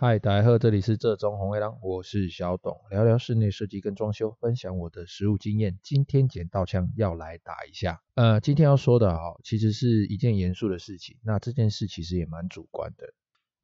[0.00, 5.76] 嗨，大家好，这里是浙中红卫狼，我是小董，聊聊室内设计跟装修，分享我的实务经验。
[5.82, 11.16] 今天捡到枪要来打一下，呃，今天要说的哈，其实是一件严肃的事情。
[11.24, 13.12] 那这件事其实也蛮主观的，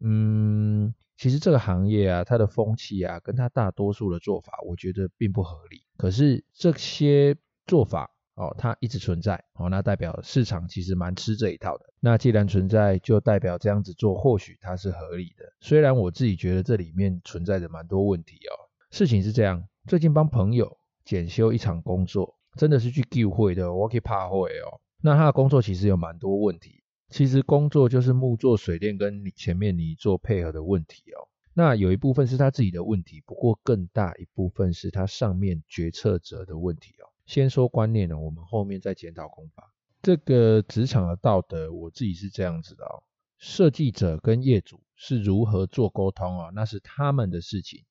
[0.00, 5.84] 嗯，其实这个行业啊，它的风气啊，跟它大多数的做法，我觉得并不合理。
[5.96, 8.10] 可是这些做法。
[8.34, 11.86] 哦，它一直存在，哦，那代表市场其实蛮吃这一套的。
[12.00, 15.52] 那既然存在，就代表这样子做或许它是合理的。
[15.60, 18.52] 虽然我自己觉得这里面存在着蛮多问题哦。
[18.90, 24.80] 事情是这样，最近帮朋友检修一场工作，真的是去聚会的，我可以怕会哦。
[25.00, 31.28] 那他的工作其实有蛮多问题，其实工作就是木作水电跟你前面你做配合的问题哦。
[31.52, 37.13] 那有一部分是他自己的问题，不过更大一部分是他上面决策者的问题哦。
[37.26, 39.72] 先说观念呢，我们后面再检讨工法。
[40.02, 43.02] 这个职场的道德，我自己是这样子的哦。
[43.38, 46.50] 设计者跟业主是如何做沟通啊？
[46.54, 47.84] 那是他们的事情，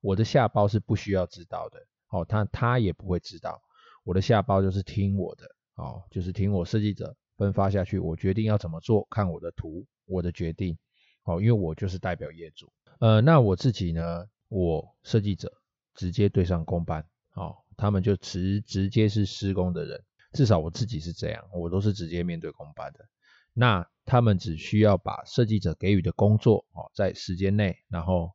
[0.00, 1.78] 我的下包是不需要知道的。
[2.08, 3.62] 哦，他他也不会知道。
[4.02, 5.44] 我的下包就是听我的，
[5.76, 10.76] 哦，就是听我设计者分发下去，我决定要怎么做，看我的图，我的决定。
[11.22, 12.72] 哦，因为我就是代表业主。
[12.98, 15.52] 呃，那我自己呢，我设计者
[15.94, 17.06] 直接对上公班。
[17.34, 17.54] 哦。
[17.80, 23.08] 他们就直直接是施工的人，至少我自己是这样，我都是直接面对工班的。
[23.54, 28.32] 那他们只需要把设计者给予的工作哦，在时间内，然后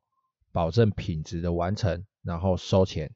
[0.52, 3.14] 保证品质的完成，然后收钱，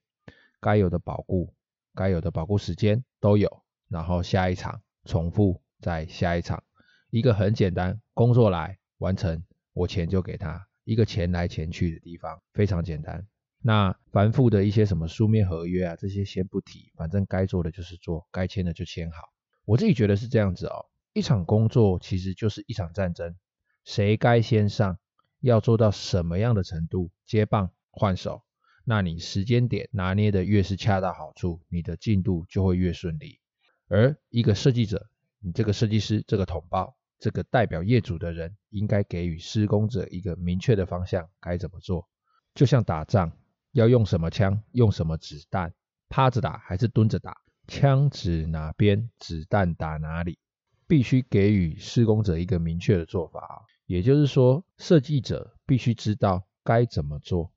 [0.61, 1.55] 该有的保固，
[1.95, 6.63] 该有的保固时间都有，然后下一场重复，再下一场，
[7.09, 13.25] 一个很简单，工作来完成，我钱就给他，一个钱来钱去的地方，非常简单。
[13.61, 19.17] 那繁复的一些什么书面合约啊，这些先不提，反正该做的就是做，该签的就签好。
[19.65, 23.35] 我自己觉得是这样子哦，一场工作其实就是一场战争，
[23.83, 24.97] 谁该先上，
[25.41, 28.43] 要做到什么样的程度，接棒换手，
[28.85, 33.41] 那你时间点拿捏的越是恰到好处，你的进度就会越顺利。
[33.89, 42.07] 而一个设计者，你这个设计师，这个统包，这个代表业主的人，应该给予施工者一个明确的方向，该怎么做，
[42.55, 43.33] 就像打仗。
[43.71, 44.63] 要用什么枪？
[44.71, 45.73] 用什么子弹？
[46.09, 47.37] 趴着打还是蹲着打？
[47.67, 49.09] 枪指哪边？
[49.19, 50.39] 子弹打哪里？
[50.87, 53.65] 必须给予施工者一个明确的做法。
[53.85, 57.51] 也就是说，设计者必须知道该怎么做，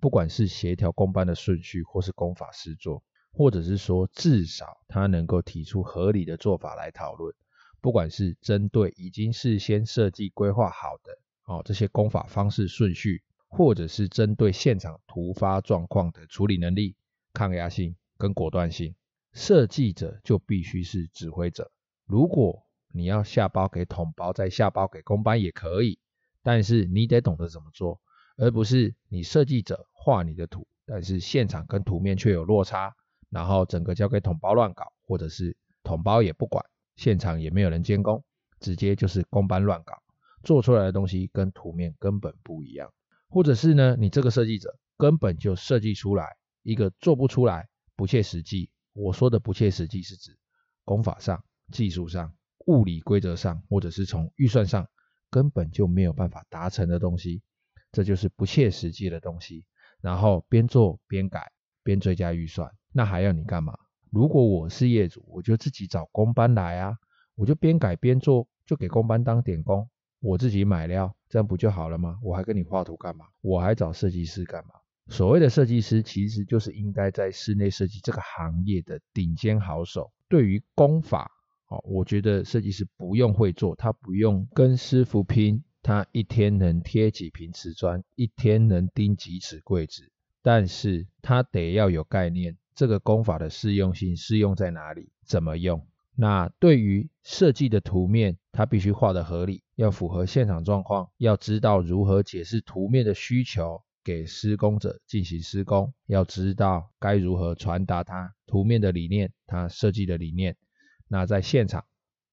[0.00, 3.02] 不管是协调工班的顺序，或是工法施作，
[3.32, 7.34] 或者是说至少他能够提出合理的做法来讨论。
[7.80, 13.22] 不管是针对已经事先设计规划好的哦这些工法方式顺序。
[13.48, 16.94] 或者是针对现场突发状况的处理能力、
[17.32, 18.94] 抗压性跟果断性，
[19.32, 21.70] 设计者就必须是指挥者。
[22.04, 25.98] 如果你要下包给统包，再下包给工班也可以，
[26.42, 28.00] 但是你得懂得怎么做，
[28.36, 32.94] 而不是你设计者画你的图，但是现场跟图面却有落差，
[33.30, 36.64] 然后整个交给统包乱搞，或者是统包也不管，
[36.96, 38.24] 现场也没有人监工，
[38.60, 40.02] 直接就是工班乱搞，
[40.42, 42.90] 做出来的东西跟图面根本不一样。
[43.28, 48.70] 或者是呢，你这个设计者根本就设计出来一个做不出来、不切实际。
[48.94, 50.38] 我说的不切实际是指
[50.84, 52.34] 工法上、技术上、
[52.66, 54.88] 物理规则上，或者是从预算上
[55.30, 57.42] 根本就没有办法达成的东西，
[57.92, 59.64] 这就是不切实际的东西。
[60.00, 61.52] 然后边做边改，
[61.82, 63.78] 边追加预算，那还要你干嘛？
[64.10, 66.96] 如果我是业主，我就自己找工班来啊，
[67.34, 69.88] 我就边改边做，就给工班当点工。
[70.20, 72.18] 我自己买料，这样不就好了吗？
[72.22, 73.26] 我还跟你画图干嘛？
[73.40, 74.70] 我还找设计师干嘛？
[75.08, 80.12] 所谓的设计师，其实就是应该在室内设计这个行业的顶尖好手。
[80.28, 81.30] 对于工法，
[81.68, 90.10] 哦，我觉得设计师不用会做，他不用跟师傅拼，他一天能贴几坪瓷砖，一天能钉几尺柜子，
[90.42, 95.86] 但是他得要有概念，这个工法的适用性适用在哪里，怎么用。
[96.14, 110.56] 那对于设计的图面，它必须画得合理，要符合现场状况，要知道如何解释图面的需求给施工者进行施工，要知道该如何传达它图面的理念，它设计的理念。
[111.06, 111.84] 那在现场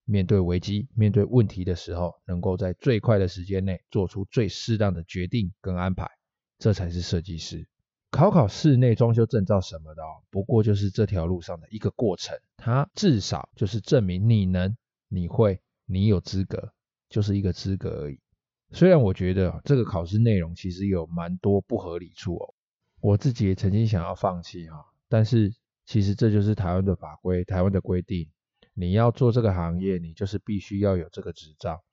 [0.05, 6.09] 面对危机、面对问题的时候，能够在最快的时间内做出最适当的决定跟安排，
[6.57, 7.67] 这才是设计师。
[8.09, 14.75] 考考室内装修证照什么的哦，不过就是这条路上的一个过程，它至少就是证明你能、
[15.09, 16.73] 你会、你有资格，
[17.15, 18.19] 就是一个资格而已。
[18.73, 22.53] 虽然我觉得这个考试内容其实有蛮多不合理处哦，
[22.99, 28.27] 我自己也曾经想要放弃哈，但是其实这就是台湾的法规、台湾的规定，
[28.73, 31.85] 你要做这个行业，你就是必须要有这个执照。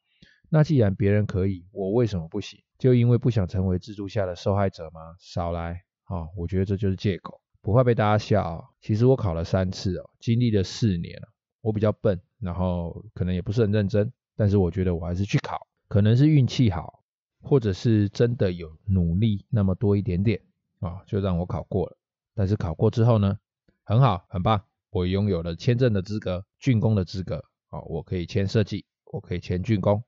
[0.49, 2.59] 那既然别人可以，我为什么不行？
[2.81, 5.15] 就因为不想成为制度下的受害者吗？
[5.21, 11.29] 少来啊、我觉得这就是借口，不怕被大家笑、其实我考了三次哦，经历了四年了。
[11.61, 17.05] 我比较笨，然后可能也不是很认真，但是我觉得我还是去考，可能是运气好，
[17.41, 20.41] 或者是真的有努力那么多一点点
[20.81, 21.97] 啊、就让我考过了。
[22.35, 23.39] 但是考过之后呢，
[23.85, 30.03] 很好，很棒，我拥有了签证的资格，竣工的资格啊、我可以签设计，我可以签竣工。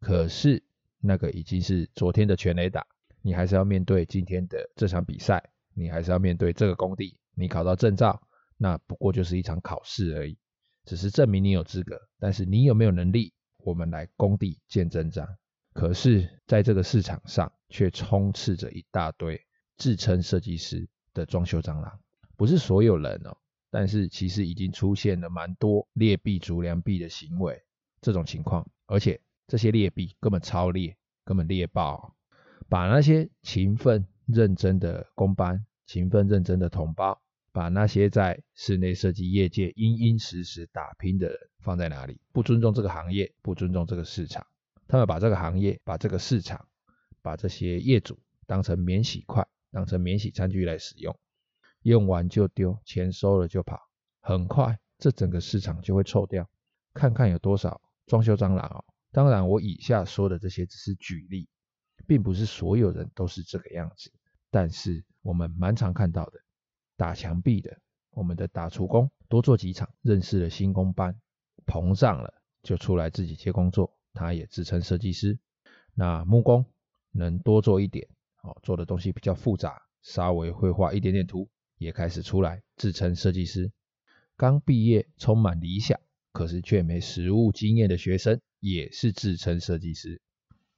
[0.00, 0.62] 可是
[1.00, 2.86] 那个已经是昨天的全垒打，
[3.22, 8.20] 你还是要面对今天的这场比赛，你还是要面对这个工地，你考到证照，
[8.56, 10.36] 那不过就是一场考试而已。
[10.84, 13.32] 只是证明你有资格，但是你有没有能力，
[13.68, 15.28] 我们来工地见真章。
[15.74, 19.38] 可是，在这个市场上，却充斥着一大堆
[19.76, 22.00] 自称设计师的装修蟑螂。
[22.34, 23.36] 不是所有人哦，
[23.70, 27.62] 但是其实已经出现了蛮多劣币逐良币的行为。
[28.00, 32.16] 这种情况，而且这些劣币根本超劣，根本劣爆，
[32.70, 37.20] 把那些勤奋认真的工班、勤奋认真的同胞。
[37.58, 42.20] 把那些在室内设计业界殷殷实实打拼的人放在哪里？
[42.32, 44.46] 不尊重这个行业，不尊重这个市场。
[44.86, 46.68] 他们把这个行业、把这个市场、
[47.20, 51.18] 把这些业主当成免洗筷，当成免洗餐具来使用，
[51.82, 53.80] 用完就丢，钱收了就跑。
[54.20, 56.48] 很快，这整个市场就会臭掉。
[56.94, 58.84] 看看有多少装修蟑螂哦。
[59.10, 61.48] 当然，我以下说的这些只是举例，
[62.06, 64.12] 并不是所有人都是这个样子。
[64.48, 66.38] 但是我们蛮常看到的。
[66.98, 67.78] 打墙壁的，
[68.10, 71.16] 我们的打厨工多做几场，认识了新工班，
[71.64, 72.34] 膨胀了
[72.64, 75.38] 就出来自己接工作，他也自称设计师。
[75.94, 76.66] 那木工
[77.12, 78.08] 能多做一点，
[78.42, 83.70] 哦，做的东西比较复杂，稍微会画一点点图，也开始出来自称设计师。
[84.36, 86.00] 刚毕业充满理想，
[86.32, 90.20] 可是却没实务经验的学生，也是自称设计师。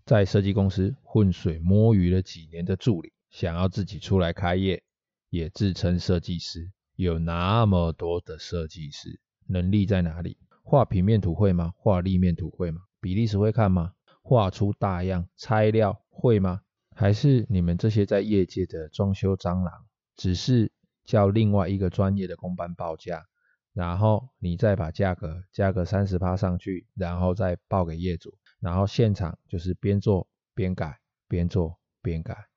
[0.05, 4.83] 在设计公司浑水摸鱼了几年的助理，想要自己出来开业。
[5.31, 10.37] 也自称设计师，有那么多的设计师，能力在哪里？
[10.63, 11.73] 画平面图会吗？
[11.77, 12.83] 画立面图会吗？
[13.01, 13.93] 比例尺会看吗？
[14.23, 16.61] 画出大样拆料会吗？
[16.95, 19.87] 还是你们这些在业界的装修蟑螂，
[20.17, 20.71] 只是
[21.05, 23.25] 叫另外一个专业的工班报价，
[23.73, 32.50] 然后你再把价格加个三十趴上去，然后再报给业主，然后现场就是边做边改，边做边改。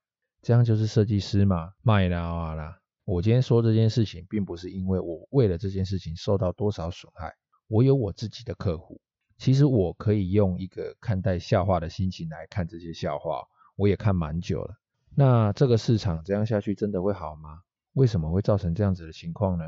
[0.44, 1.72] 这样就是设计师吗？
[1.84, 2.78] 卖了啦！
[3.06, 7.34] 我今天说这件事情，并不是因为我为了这件事情受到多少损害。
[7.69, 9.00] 我有我自己的客户，
[9.38, 13.48] 其实我可以用一个看待笑话的心情来看这些笑话，
[13.78, 14.75] 我也看蛮久了。
[15.16, 17.62] 那这个市场这样下去真的会好吗？
[17.94, 19.63] 为什么会造成这样子的情况呢？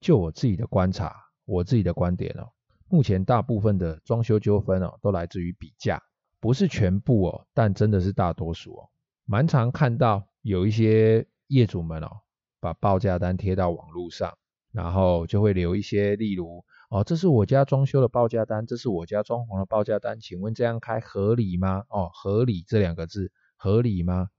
[0.00, 1.14] 就我自己的观察，
[1.44, 2.50] 我自己的观点哦，
[2.88, 6.02] 目前大部分的装修纠纷哦，都来自于比价，
[6.40, 8.90] 不是全部哦，但真的是大多数哦。
[9.30, 12.20] 蛮常看到有一些业主们哦，
[12.60, 14.38] 把报价单贴到网络上，
[14.72, 21.84] 然后就会留一些，例如哦，这是我家装修的报价单，这是我家装潢的报价单，请问这样开合理吗？
[21.90, 24.30] 哦，合理这两个字合理吗？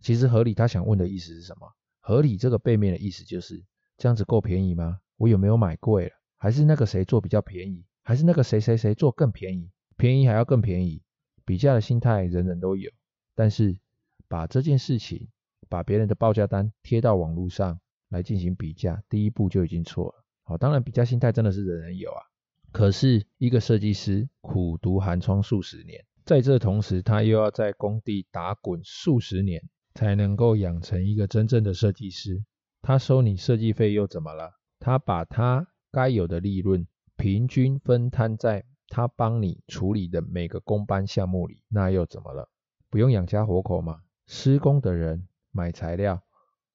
[0.00, 1.72] 其实合理，他想问的意思是什么？
[2.00, 3.64] 合理这个背面的意思就是
[3.98, 4.98] 这样子够便宜吗？
[5.16, 6.12] 我有没有买贵了？
[6.38, 7.84] 还是那个谁做比较便宜？
[8.02, 9.70] 还是那个谁谁谁做更便宜？
[9.96, 11.04] 便宜还要更便宜？
[11.44, 12.90] 比价的心态人人都有，
[13.36, 13.78] 但是。
[14.28, 15.28] 把这件事情，
[15.68, 20.24] 把别人的报价单贴到网络上来进行比价，第一步就已经错了。
[20.44, 22.22] 好，当然比价心态真的是人人有啊。
[22.70, 29.62] 可是一个设计师苦读寒窗数十年，在这同时，他又要在工地打滚数十年，
[29.94, 32.44] 才能够养成一个真正的设计师。
[32.82, 34.52] 他收你设计费又怎么了？
[34.78, 42.48] 他把他该有的利润平均分摊在他帮你处理的每个工班项目里，那又怎么了？
[42.90, 44.02] 不用养家活口吗？
[44.30, 46.22] 施工的人买材料，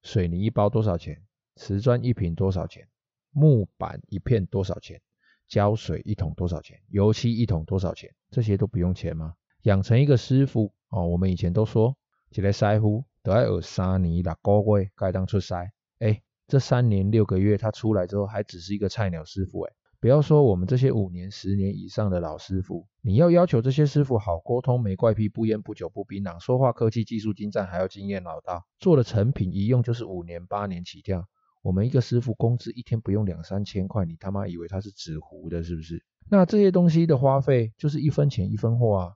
[0.01, 1.23] 水泥一包多少钱？
[1.55, 2.89] 瓷砖一坪多少钱？
[3.29, 4.99] 木板一片多少钱？
[5.47, 6.81] 胶水一桶多少钱？
[6.89, 8.11] 油漆一桶多少钱？
[8.31, 9.35] 这些都不用钱吗？
[9.61, 11.95] 养成一个师傅哦，我们以前都说，
[12.31, 15.53] 一个师傅都要有三年六个月该当出师。
[15.99, 19.73] 哎，这三年六个月他出来之后，还只是一个菜鸟师傅哎。
[20.03, 31.25] 不要说我们这些五年、十年以上的老师傅，你要要求这些师傅好沟通、没怪癖、不烟不酒不槟榔、说话客气、技术精湛，还要经验老道，做的成品一用就是五年、八年起跳。
[31.61, 36.03] 我们一个师傅工资一天不用两三千块，你他妈以为他是纸糊的，是不是？
[36.29, 39.13] 那这些东西的花费就是一分钱一分货啊。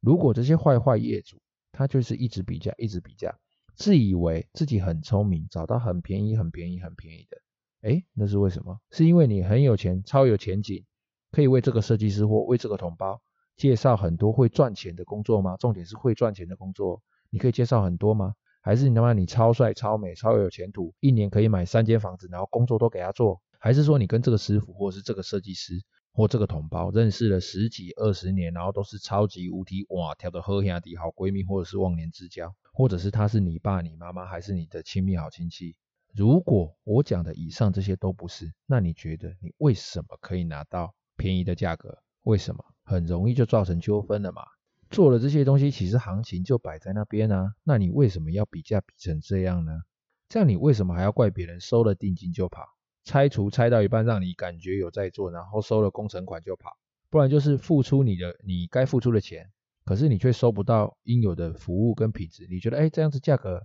[0.00, 1.42] 如果这些坏坏业主，
[1.72, 3.36] 他就是一直比价、一直比价，
[3.74, 7.38] 自以为自己很聪明，找到很便宜、很便宜、很便宜的。
[7.82, 8.80] 诶，那是为什么？
[8.90, 10.84] 是因为你很有钱，超有前景，
[11.30, 13.22] 可以为这个设计师或为这个同胞
[13.56, 15.56] 介绍很多会赚钱的工作吗？
[15.56, 18.34] 重点是会赚钱的工作，你可以介绍很多吗？
[18.60, 23.40] 还是你他妈你超帅、超美、超有前途，一年可以买三间房子，然后工作都给他做？
[23.60, 25.80] 还是说你跟这个师傅，或是这个设计师，
[26.12, 35.76] 或这个同胞认识了十几二十年，然后都是超级无敌哇，跳得好兄弟、好闺蜜，或者是忘年之交，或者是他是你爸、你妈妈，还是你的亲密好亲戚？
[36.18, 41.96] 如果我讲的以上这些都不是，那你觉得你为什么可以拿到便宜的价格？
[42.24, 42.64] 为什么？
[42.82, 44.42] 很容易就造成纠纷了嘛？
[44.90, 47.54] 做了这些东西，其实行情就摆在那边啊。
[47.62, 49.82] 那你为什么要比价比成这样呢？
[50.28, 52.64] 这样你为什么还要怪别人收了定金就跑？
[53.04, 56.72] 拆除拆到一半，让你感觉有在做，然后收了工程款就跑？
[57.10, 59.52] 不然就是付出你的你该付出的钱，
[59.84, 62.48] 可是你却收不到应有的服务跟品质。
[62.50, 63.64] 你觉得哎，这样子价格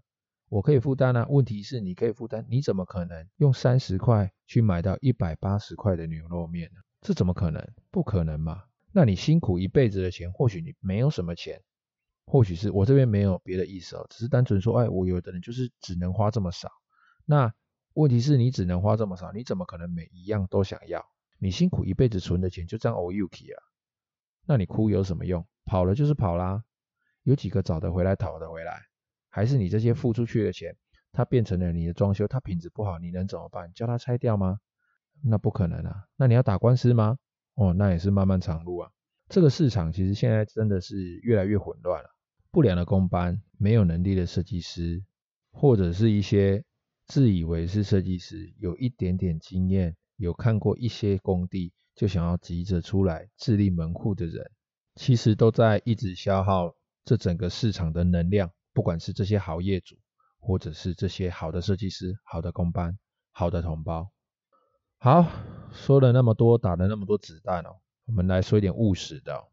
[0.54, 1.26] 我可以负担啊？
[1.30, 6.82] 问题是你可以负担，你怎么可能用三十块去买到一百八十块的牛肉面呢？
[7.02, 7.68] 这怎么可能？
[7.90, 8.66] 不可能嘛？
[8.92, 11.64] 那你辛苦一辈子的钱，或许你没有什么钱，
[12.28, 16.70] 或许是我这边没有别的意思哦，只是单纯说，哎，我有的人就是只能花这么少。
[17.26, 17.52] 那
[17.96, 21.04] 问题是你只能花这么少，你怎么可能每一样都想要？
[21.40, 23.58] 你辛苦一辈子存的钱就这样 all you key 啊？
[24.46, 25.48] 那你哭有什么用？
[25.66, 26.64] 跑了就是跑啦，
[27.24, 28.84] 有几个找得回来讨得回来？
[29.36, 30.76] 还是你这些付出去的钱，
[31.12, 33.74] 它变成了你的装修，它品质不好，你能怎么办？
[33.74, 34.60] 叫它拆掉吗？
[35.24, 36.04] 那不可能啊。
[36.16, 37.18] 那你要打官司吗？
[37.56, 38.92] 哦，那也是漫漫长路啊。
[39.30, 42.10] 这个市场其实现在真的是越来越混乱了。
[42.52, 45.04] 不良的工班，没有能力的设计师，
[45.52, 46.64] 或者是一些
[47.08, 54.52] 自以为是设计师，有一点点经验，有看过一些工地，就想要急着出来自立门户的人，
[54.94, 58.52] 其实都在一直消耗这整个市场的能量。
[58.74, 59.96] 不管是这些好业主，
[60.40, 62.98] 或者是这些好的设计师、好的工班、
[63.32, 64.12] 好的同胞。
[64.98, 65.30] 好，
[65.72, 69.48] 说了那么多，打了那么多子弹哦，我们来说一点务实的哦。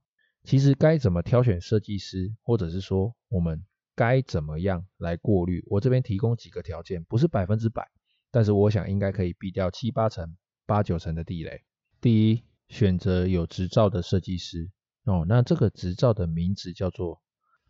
[0.44, 5.62] 其实该怎么挑选设计师，或者是说我们该怎么样来过滤？
[5.68, 7.90] 我这边提供几个条件，不是百分之百，
[8.30, 10.36] 但是我想应该可以避掉七八成、
[10.66, 11.62] 八九成的地雷。
[12.00, 14.70] 第一，选择有执照的设计师
[15.04, 17.20] 哦，那这个执照的名字叫做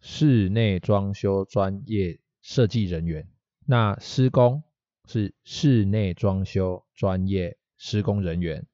[0.01, 3.29] 室内装修专业设计人员。
[3.67, 4.63] 那施工
[5.07, 7.57] 是室内装修专业。
[7.83, 8.67] 施工人员，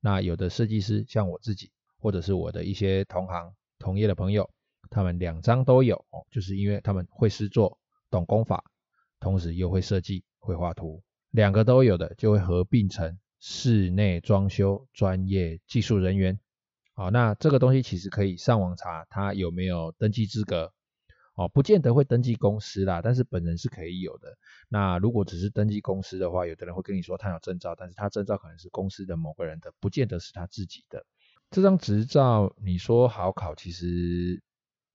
[0.00, 4.50] 那有的设计师像我自己，或者是我的一些同行同业的朋友，
[4.90, 7.78] 他们两张都有哦，就是因为他们会施作、
[8.10, 8.62] 懂工法，
[9.18, 16.38] 同时又会设计、会画图，两个都有的就会合并成室内装修专业技术人员。
[17.00, 20.70] 好，那这个东西其实可以上网查，他有没有登记资格。
[21.34, 24.36] 哦，不见得会登记公司啦，但是本人是可以有的。
[24.68, 31.06] 那如果只是登记公司的话，有的人会跟你说他有证照，但是他证照可能是公司的某个人的，不见得是他自己的。
[31.50, 34.42] 这张执照你说好考，其实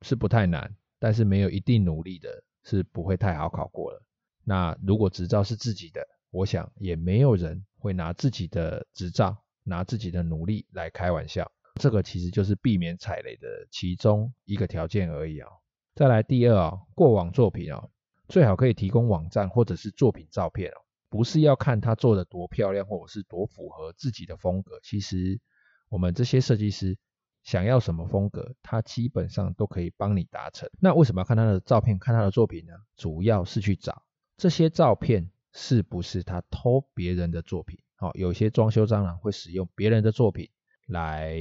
[0.03, 4.03] 是不太难，但是没有一定努力的，是不会太好考过了。
[4.43, 11.51] 那如果执照是自己的，我想也没有人会拿自己的执照，拿自己的努力来开玩笑。
[11.75, 15.49] 这个其实就是避免踩雷的其中一个条件而已啊。
[15.93, 17.87] 再来第二啊，过往作品啊，
[18.27, 20.75] 最好可以提供网站或者是作品照片哦，
[21.09, 24.79] 不是要看他做的多漂亮或者是多符合自己的风格。
[24.83, 25.39] 其实
[25.89, 26.97] 我们这些设计师
[27.43, 30.69] 想要什么风格，他基本上都可以帮你达成。
[30.79, 32.73] 那为什么要看他的照片，看他的作品呢？
[32.97, 34.03] 主要是去找
[34.37, 37.79] 这些照片是不是他偷别人的作品。
[37.95, 40.49] 好，有些装修蟑螂会使用别人的作品
[40.85, 41.37] 来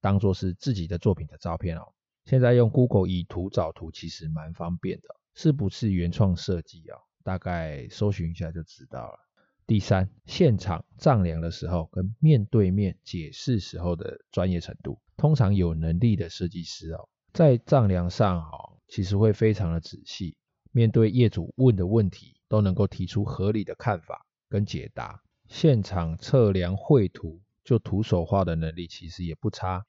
[0.00, 1.92] 当做是自己的作品的照片哦。
[2.24, 6.98] 现在用 Google 以图找图其实蛮方便的，是不是原创设计啊？
[7.24, 9.18] 大概搜寻一下就知道了。
[9.66, 20.36] 第三，现场丈量的时候跟面对面解释时候的专业程度，通常有能力的设计师哦，在丈量上哦，其实会非常的仔细，
[20.72, 25.22] 面对业主问的问题都能够提出合理的看法跟解答。
[25.48, 29.84] 现场测量绘图就徒手画的能力其实也不差。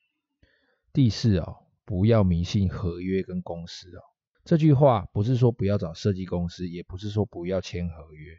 [0.91, 1.57] 第四哦。
[1.85, 4.01] 不要迷信合约跟公司哦，
[4.45, 8.31] 这句话不是说不要找设计公司，也不是说不要签合约，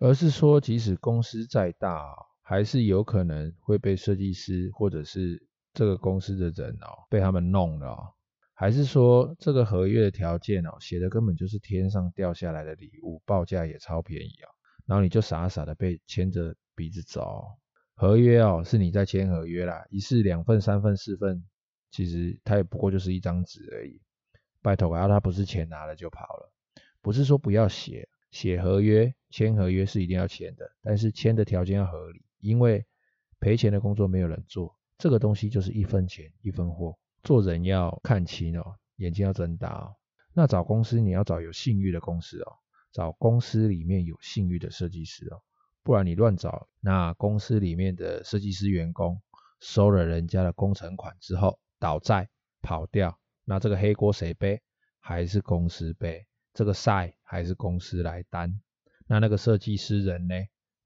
[0.00, 2.04] 而是说即使公司再大，
[2.42, 8.08] 还是有可能会被设计师或者是这个公司的人哦被他们弄了哦，
[8.54, 14.50] 还是说这个合约的条件哦写的根本就是天上掉下来的礼物，报价也超便宜哦，
[14.84, 17.44] 然后你就傻傻的被牵着鼻子走，
[17.94, 21.44] 合约哦是你在签合约啦，一式两份三份四份。
[21.90, 24.00] 其实它也不过就是一张纸而已，
[24.60, 26.52] 拜托啊，他不是钱拿了就跑了，
[27.00, 32.84] 不是说不要写，写合约、签合约是一定要签的，但是签的条件要合理，因为
[33.38, 39.94] 赔钱的工作没有人做，这个东西就是一分钱一分货，做人要看清哦，眼睛要睁大哦。
[40.32, 42.56] 那找公司你要找有信誉的公司哦，
[42.90, 45.42] 找公司里面有信誉的设计师哦，
[45.84, 49.20] 不然你乱找，那公司里面的设计师员工
[49.60, 52.30] 收了人家的工程款之后倒债
[52.62, 54.62] 跑掉，那这个黑锅谁背？
[54.98, 56.26] 还是公司背？
[56.54, 58.60] 这个债还是公司来担？
[59.06, 60.34] 那那个设计师人呢？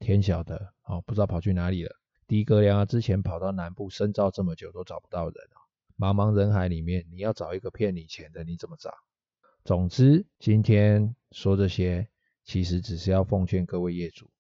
[0.01, 1.95] 天晓得哦，不知道跑去哪里了。
[2.27, 5.59] 迪格良啊，之前跑到南部深造这么久都找不到人啊，
[5.97, 8.93] 茫茫人海里面，你要找一个骗你钱的，你怎么找？
[9.65, 12.09] 总之，今天说这些，
[12.45, 14.31] 其实只是要奉劝各位业主，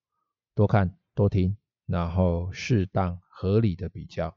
[0.58, 4.36] 多看多听，然后适当合理的比较，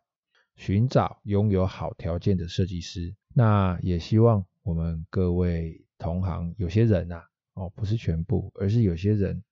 [0.55, 3.15] 寻找拥有好条件的设计师。
[3.33, 7.23] 那也希望我们各位同行，有些人啊，
[7.55, 9.43] 哦，不是全部，而是有些人。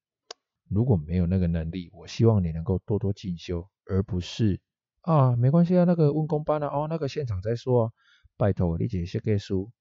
[0.70, 4.60] 如果没有那个能力，我希望你能够多多进修，而不是
[5.02, 7.92] 啊，没关系啊，那个问工班啊，哦，那个现场再说啊，
[8.38, 9.72] 拜托你解些设计书，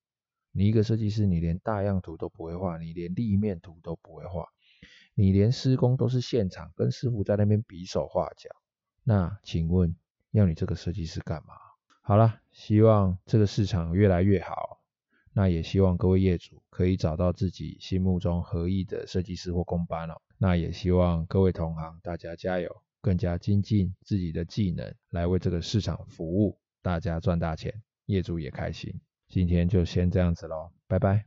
[0.53, 4.47] 你一个设计师，你连大样图都不会画，你连立面图都不会画，
[5.19, 8.51] 你连施工都是现场跟师傅在那边比手画脚，
[9.03, 9.97] 那请问
[10.31, 11.55] 要你这个设计师干嘛？
[12.03, 14.79] 好了，希望这个市场越来越好，
[15.33, 20.15] 那也希望各位业主可以找到自己心目中合意的设计师或工班哦。
[20.37, 22.71] 那也希望各位同行，大家加油，
[23.01, 29.01] 更加精进自己的技能，来为这个市场服务，大家赚大钱，业主也开心。
[29.27, 31.17] 今天就先这样子喽，拜拜。